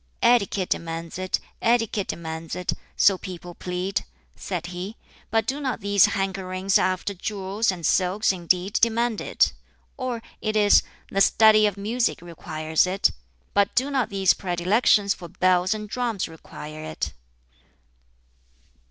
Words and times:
"'Etiquette 0.23 0.69
demands 0.69 1.19
it.' 1.19 1.39
'Etiquette 1.61 2.07
demands 2.07 2.55
it,' 2.55 2.73
so 2.97 3.19
people 3.19 3.53
plead," 3.53 4.03
said 4.35 4.65
he; 4.73 4.95
"but 5.29 5.45
do 5.45 5.61
not 5.61 5.79
these 5.79 6.07
hankerings 6.07 6.79
after 6.79 7.13
jewels 7.13 7.71
and 7.71 7.85
silks 7.85 8.31
indeed 8.31 8.73
demand 8.81 9.21
it? 9.21 9.53
Or 9.97 10.23
it 10.41 10.55
is, 10.55 10.81
'The 11.11 11.21
study 11.21 11.67
of 11.67 11.77
Music 11.77 12.19
requires 12.23 12.87
it' 12.87 13.09
'Music 13.09 13.09
requires 13.09 13.11
it'; 13.11 13.11
but 13.53 13.75
do 13.75 13.91
not 13.91 14.09
these 14.09 14.33
predilections 14.33 15.13
for 15.13 15.27
bells 15.27 15.75
and 15.75 15.87
drums 15.87 16.27
require 16.27 16.83
it?" 16.83 17.13